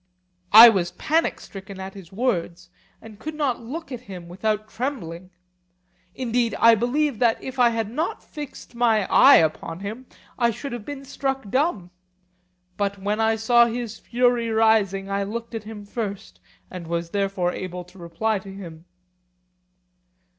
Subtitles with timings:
[0.51, 2.71] I was panic stricken at his words,
[3.03, 5.29] and could not look at him without trembling.
[6.15, 10.07] Indeed I believe that if I had not fixed my eye upon him,
[10.39, 11.91] I should have been struck dumb:
[12.77, 16.39] but when I saw his fury rising, I looked at him first,
[16.71, 18.85] and was therefore able to reply to him.